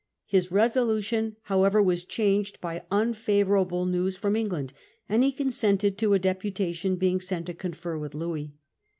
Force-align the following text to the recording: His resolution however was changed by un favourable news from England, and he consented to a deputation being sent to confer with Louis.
His 0.25 0.51
resolution 0.51 1.35
however 1.43 1.79
was 1.79 2.03
changed 2.03 2.59
by 2.59 2.81
un 2.89 3.13
favourable 3.13 3.85
news 3.85 4.17
from 4.17 4.35
England, 4.35 4.73
and 5.07 5.21
he 5.23 5.31
consented 5.31 5.95
to 5.99 6.15
a 6.15 6.17
deputation 6.17 6.95
being 6.95 7.21
sent 7.21 7.45
to 7.45 7.53
confer 7.53 7.99
with 7.99 8.15
Louis. 8.15 8.51